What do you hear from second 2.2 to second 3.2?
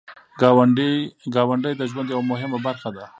مهم برخه ده